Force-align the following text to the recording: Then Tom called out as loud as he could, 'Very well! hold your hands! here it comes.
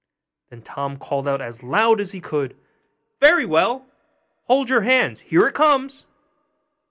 Then 0.49 0.63
Tom 0.63 0.97
called 0.97 1.27
out 1.27 1.41
as 1.41 1.61
loud 1.61 1.99
as 2.01 2.11
he 2.11 2.19
could, 2.21 2.57
'Very 3.19 3.45
well! 3.45 3.85
hold 4.45 4.67
your 4.67 4.81
hands! 4.81 5.19
here 5.19 5.45
it 5.47 5.53
comes. 5.53 6.07